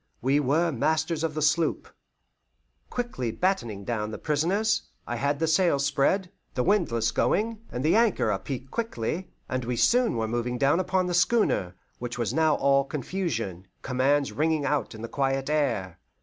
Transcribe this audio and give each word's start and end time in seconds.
We 0.19 0.39
were 0.39 0.71
masters 0.71 1.23
of 1.23 1.35
the 1.35 1.43
sloop. 1.43 1.87
Quickly 2.89 3.29
battening 3.31 3.83
down 3.83 4.09
the 4.09 4.17
prisoners, 4.17 4.81
I 5.05 5.17
had 5.17 5.37
the 5.37 5.45
sails 5.45 5.85
spread, 5.85 6.31
the 6.55 6.63
windlass 6.63 7.11
going, 7.11 7.59
and 7.71 7.85
the 7.85 7.95
anchor 7.95 8.31
apeak 8.31 8.71
quickly, 8.71 9.29
and 9.47 9.63
we 9.63 9.75
soon 9.75 10.15
were 10.17 10.27
moving 10.27 10.57
down 10.57 10.79
upon 10.79 11.05
the 11.05 11.13
schooner, 11.13 11.75
which 11.99 12.17
was 12.17 12.33
now 12.33 12.55
all 12.55 12.83
confusion, 12.83 13.67
commands 13.83 14.31
ringing 14.31 14.65
out 14.65 14.95
on 14.95 15.03
the 15.03 15.07
quiet 15.07 15.51
air. 15.51 15.99